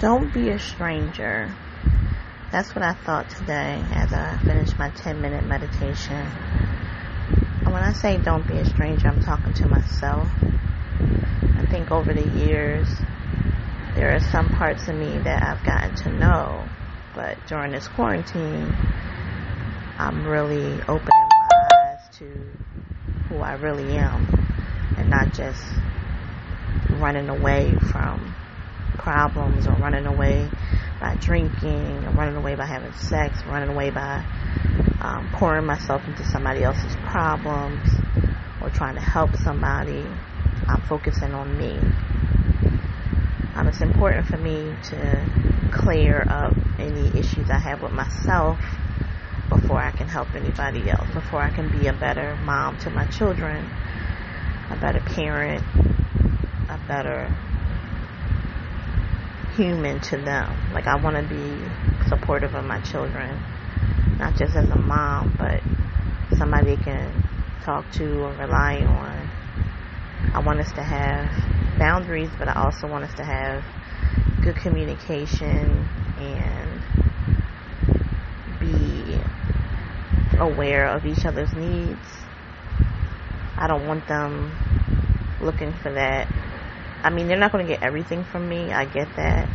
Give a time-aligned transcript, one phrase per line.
[0.00, 1.52] Don't be a stranger.
[2.52, 6.14] That's what I thought today as I finished my 10 minute meditation.
[6.14, 10.28] And when I say don't be a stranger, I'm talking to myself.
[10.40, 12.86] I think over the years,
[13.96, 16.64] there are some parts of me that I've gotten to know,
[17.12, 18.72] but during this quarantine,
[19.98, 22.24] I'm really opening my eyes to
[23.28, 24.28] who I really am
[24.96, 25.64] and not just
[27.00, 28.27] running away from
[29.08, 30.46] problems or running away
[31.00, 34.22] by drinking or running away by having sex, running away by
[35.00, 37.88] um, pouring myself into somebody else's problems
[38.60, 40.04] or trying to help somebody.
[40.68, 41.78] I'm focusing on me.
[43.54, 48.58] Um, it's important for me to clear up any issues I have with myself
[49.48, 53.06] before I can help anybody else, before I can be a better mom to my
[53.06, 53.70] children,
[54.70, 55.64] a better parent,
[56.68, 57.34] a better
[59.58, 60.56] human to them.
[60.72, 63.36] Like I want to be supportive of my children,
[64.16, 65.60] not just as a mom, but
[66.38, 67.12] somebody they can
[67.64, 69.30] talk to or rely on.
[70.32, 71.28] I want us to have
[71.76, 73.64] boundaries, but I also want us to have
[74.44, 76.82] good communication and
[78.60, 79.18] be
[80.38, 81.98] aware of each other's needs.
[83.56, 84.56] I don't want them
[85.40, 86.28] looking for that
[87.02, 88.72] I mean, they're not going to get everything from me.
[88.72, 89.48] I get that.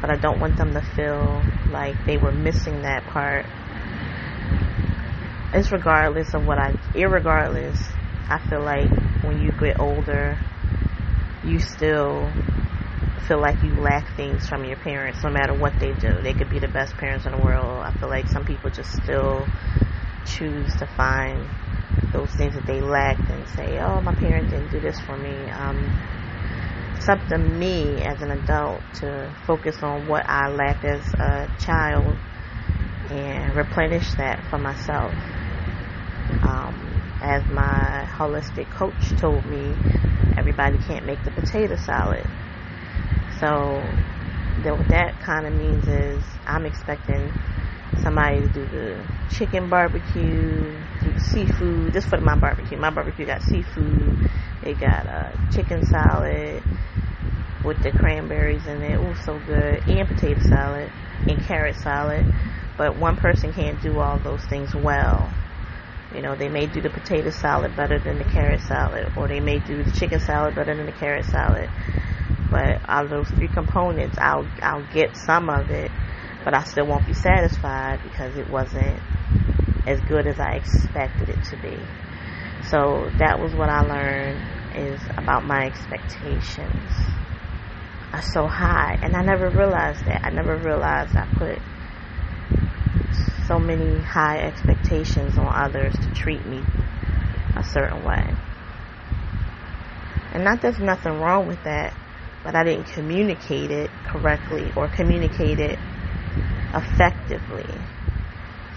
[0.00, 3.46] But I don't want them to feel like they were missing that part.
[5.52, 7.78] It's regardless of what I, irregardless,
[8.28, 8.90] I feel like
[9.22, 10.38] when you get older,
[11.44, 12.30] you still
[13.26, 16.20] feel like you lack things from your parents no matter what they do.
[16.22, 17.82] They could be the best parents in the world.
[17.84, 19.46] I feel like some people just still
[20.24, 21.48] choose to find
[22.12, 25.50] those things that they lacked and say, oh, my parents didn't do this for me.
[25.50, 25.90] Um,
[27.06, 31.48] it's up to me as an adult to focus on what I lacked as a
[31.60, 32.04] child
[33.10, 35.12] and replenish that for myself.
[36.42, 36.74] Um,
[37.22, 39.72] as my holistic coach told me,
[40.36, 42.26] everybody can't make the potato salad.
[43.38, 43.80] So,
[44.64, 47.30] what that kind of means is I'm expecting
[48.02, 49.00] somebody to do the
[49.30, 51.92] chicken barbecue, do the seafood.
[51.92, 52.76] Just for my barbecue.
[52.78, 54.18] My barbecue got seafood.
[54.64, 56.64] It got a chicken salad
[57.66, 58.96] with the cranberries in it.
[58.96, 59.82] Ooh, so good.
[59.88, 60.88] And potato salad
[61.26, 62.24] and carrot salad.
[62.78, 65.32] But one person can't do all those things well.
[66.14, 69.40] You know, they may do the potato salad better than the carrot salad, or they
[69.40, 71.68] may do the chicken salad better than the carrot salad.
[72.50, 75.90] But out of those three components, I'll I'll get some of it,
[76.44, 79.00] but I still won't be satisfied because it wasn't
[79.86, 81.76] as good as I expected it to be.
[82.70, 84.40] So that was what I learned
[84.76, 86.92] is about my expectations
[88.12, 90.24] are so high and I never realized that.
[90.24, 91.58] I never realized I put
[93.46, 96.62] so many high expectations on others to treat me
[97.56, 98.24] a certain way.
[100.32, 101.94] And not there's nothing wrong with that,
[102.44, 105.78] but I didn't communicate it correctly or communicate it
[106.74, 107.66] effectively.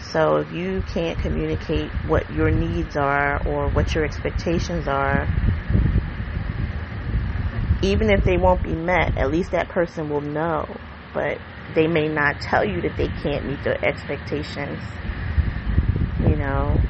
[0.00, 5.28] So if you can't communicate what your needs are or what your expectations are,
[7.82, 10.64] even if they won't be met, at least that person will know.
[11.14, 11.38] But
[11.74, 14.82] they may not tell you that they can't meet their expectations.
[16.20, 16.80] You know,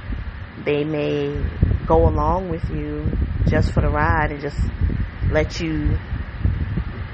[0.64, 1.44] they may
[1.86, 3.10] go along with you
[3.46, 4.58] just for the ride and just
[5.30, 5.98] let you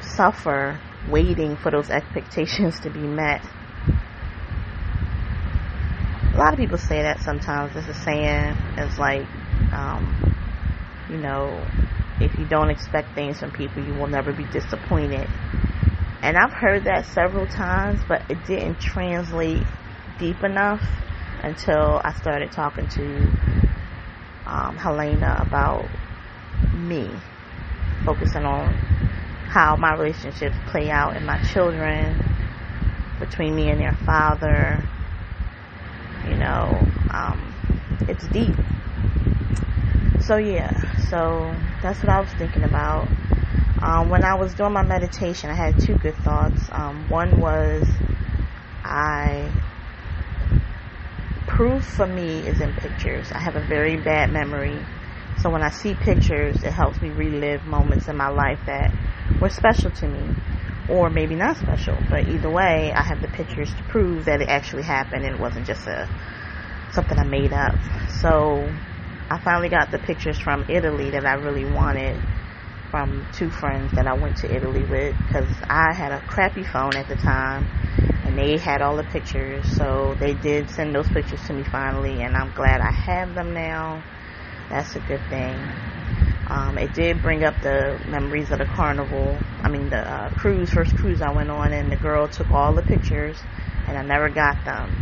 [0.01, 3.45] suffer waiting for those expectations to be met.
[6.33, 7.77] A lot of people say that sometimes.
[7.77, 8.57] It's a saying.
[8.77, 9.27] It's like,
[9.73, 10.17] um,
[11.09, 11.65] you know,
[12.21, 15.29] if you don't expect things from people, you will never be disappointed.
[16.23, 19.65] And I've heard that several times, but it didn't translate
[20.19, 20.83] deep enough
[21.43, 23.33] until I started talking to
[24.47, 25.89] um, Helena about
[26.73, 27.11] me,
[28.05, 28.75] focusing on
[29.49, 32.19] how my relationships play out in my children,
[33.19, 34.85] between me and their father.
[36.27, 37.55] You know, um,
[38.09, 38.57] it's deep.
[40.21, 40.73] So yeah,
[41.11, 43.09] so that's what I was thinking about.
[43.83, 46.69] Um, when I was doing my meditation, I had two good thoughts.
[46.73, 47.85] Um, one was
[48.85, 49.51] I
[51.47, 53.31] proof for me is in pictures.
[53.33, 54.79] I have a very bad memory.
[55.39, 58.91] So when I see pictures, it helps me relive moments in my life that
[59.41, 60.31] were special to me.
[60.89, 64.49] Or maybe not special, but either way, I have the pictures to prove that it
[64.51, 66.07] actually happened and it wasn't just a
[66.93, 67.75] something I made up.
[68.21, 68.69] So
[69.35, 72.23] I finally got the pictures from Italy that I really wanted.
[72.91, 76.95] from two friends that I went to Italy with because I had a crappy phone
[76.97, 77.67] at the time
[78.25, 79.67] and they had all the pictures.
[79.77, 83.53] So they did send those pictures to me finally, and I'm glad I have them
[83.53, 84.05] now.
[84.71, 85.59] That's a good thing.
[86.47, 89.43] Um, it did bring up the memories of the carnival.
[89.65, 92.75] I mean, the uh, cruise, first cruise I went on, and the girl took all
[92.75, 93.43] the pictures,
[93.89, 94.95] and I never got them.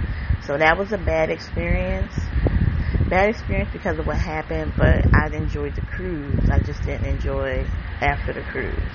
[0.46, 2.14] So that was a bad experience.
[3.12, 6.48] Bad experience because of what happened, but I enjoyed the cruise.
[6.48, 7.66] I just didn't enjoy
[8.00, 8.94] after the cruise.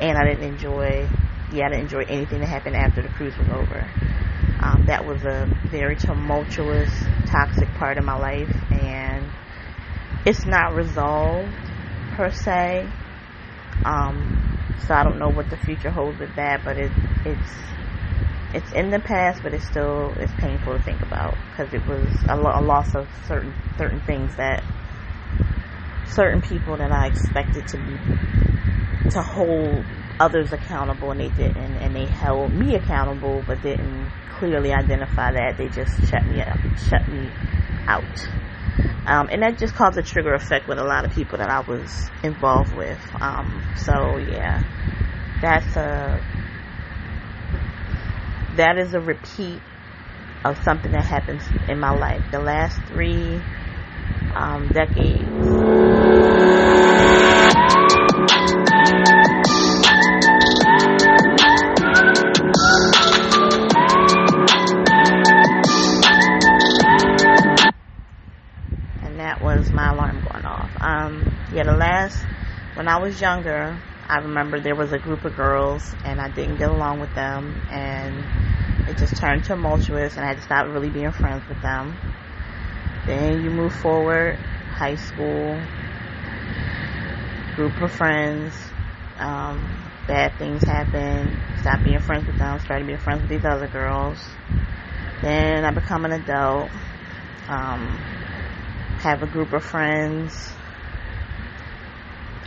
[0.00, 1.06] And I didn't enjoy,
[1.52, 3.90] yeah, I didn't enjoy anything that happened after the cruise was over.
[4.58, 6.88] Um, that was a very tumultuous,
[7.26, 9.30] toxic part of my life, and
[10.24, 11.52] it's not resolved
[12.12, 12.88] per se.
[13.84, 16.90] Um, so I don't know what the future holds with that, but it,
[17.26, 17.52] it's
[18.54, 22.10] it's in the past, but it's still it's painful to think about because it was
[22.28, 24.62] a, lo- a loss of certain certain things that
[26.04, 27.96] certain people that I expected to be
[29.10, 29.84] to hold
[30.20, 35.56] others accountable, and they didn't, and they held me accountable, but didn't clearly identify that.
[35.56, 36.58] They just shut me up,
[36.88, 37.30] shut me
[37.88, 38.04] out.
[39.06, 41.60] Um, and that just caused a trigger effect with a lot of people that I
[41.60, 43.00] was involved with.
[43.20, 44.62] Um, so yeah,
[45.40, 46.22] that's a
[48.56, 49.60] that is a repeat
[50.44, 52.22] of something that happens in my life.
[52.30, 53.40] The last three
[54.34, 55.22] um, decades.
[69.02, 70.70] And that was my alarm going off.
[70.80, 72.22] Um, yeah, the last,
[72.74, 73.80] when I was younger,
[74.12, 77.58] I remember there was a group of girls and I didn't get along with them
[77.70, 78.22] and
[78.86, 81.98] it just turned tumultuous and I had to stop really being friends with them.
[83.06, 84.36] Then you move forward,
[84.68, 85.58] high school,
[87.56, 88.54] group of friends,
[89.18, 93.66] um, bad things happen, stop being friends with them, started being friends with these other
[93.66, 94.22] girls.
[95.22, 96.70] Then I become an adult,
[97.48, 98.04] um,
[98.98, 100.52] have a group of friends,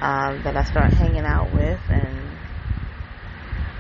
[0.02, 2.40] um, that I start hanging out with, and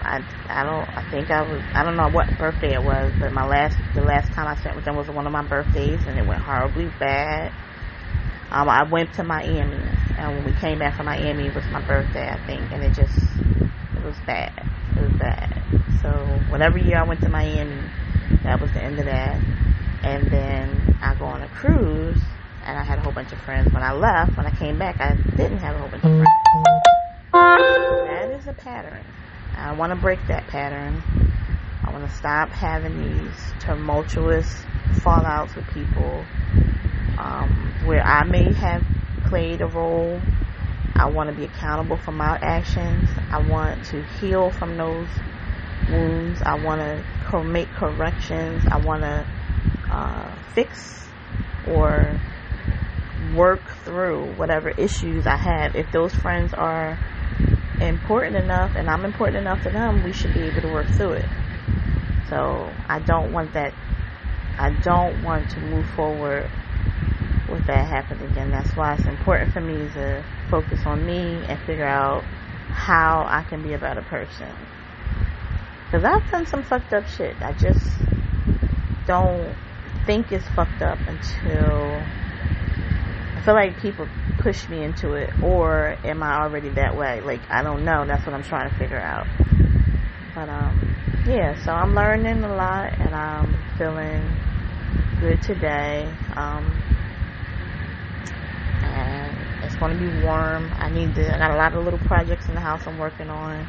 [0.01, 0.19] I
[0.49, 3.45] I don't I think I was I don't know what birthday it was, but my
[3.45, 6.25] last the last time I spent with them was one of my birthdays, and it
[6.25, 7.53] went horribly bad.
[8.51, 11.81] Um, I went to Miami, and when we came back from Miami, it was my
[11.81, 13.17] birthday, I think, and it just
[13.95, 14.53] it was bad.
[14.95, 15.65] It was bad.
[16.01, 17.93] So whatever year I went to Miami,
[18.43, 19.43] that was the end of that.
[20.03, 22.34] And then I go on a cruise
[22.65, 23.71] and I had a whole bunch of friends.
[23.71, 26.29] When I left, when I came back, I didn't have a whole bunch of friends.
[27.31, 29.03] That is a pattern.
[29.55, 31.01] I want to break that pattern.
[31.83, 34.65] I want to stop having these tumultuous
[35.03, 36.25] fallouts with people
[37.17, 38.83] um, where I may have
[39.27, 40.19] played a role.
[40.95, 43.09] I want to be accountable for my actions.
[43.31, 45.07] I want to heal from those
[45.89, 46.41] wounds.
[46.41, 48.63] I want to make corrections.
[48.71, 49.25] I want to
[49.91, 51.07] uh, fix
[51.67, 52.19] or
[53.33, 55.75] work through whatever issues I have.
[55.75, 56.99] If those friends are
[57.81, 61.13] important enough and I'm important enough to them, we should be able to work through
[61.13, 61.25] it.
[62.29, 63.73] So I don't want that.
[64.57, 66.49] I don't want to move forward
[67.49, 68.51] with that happening again.
[68.51, 72.23] That's why it's important for me to focus on me and figure out
[72.69, 74.51] how I can be a better person.
[75.85, 77.35] Because I've done some fucked up shit.
[77.41, 77.97] I just
[79.05, 79.55] don't
[80.05, 82.01] think it's fucked up until
[83.45, 84.07] feel like people
[84.39, 87.21] push me into it, or am I already that way?
[87.21, 88.05] Like I don't know.
[88.05, 89.27] That's what I'm trying to figure out.
[90.33, 90.95] But um,
[91.27, 91.63] yeah.
[91.63, 94.27] So I'm learning a lot, and I'm feeling
[95.19, 96.11] good today.
[96.35, 96.65] Um,
[98.81, 100.71] and it's going to be warm.
[100.77, 101.35] I need to.
[101.35, 103.67] I got a lot of little projects in the house I'm working on.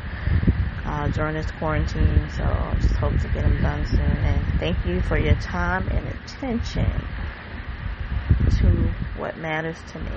[0.87, 3.99] Uh, during this quarantine, so I just hope to get them done soon.
[4.00, 6.87] And thank you for your time and attention
[8.50, 8.66] to
[9.18, 10.10] what matters to me.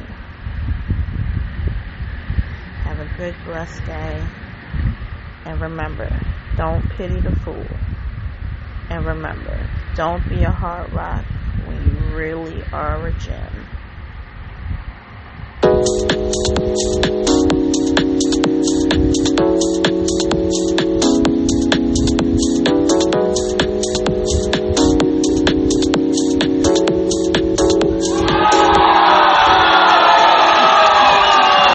[2.83, 4.24] Have a good, blessed day.
[5.45, 6.09] And remember,
[6.57, 7.65] don't pity the fool.
[8.89, 11.24] And remember, don't be a hard rock
[11.65, 13.78] when you really are a gem.